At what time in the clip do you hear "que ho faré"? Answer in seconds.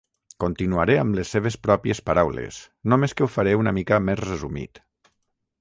3.19-3.55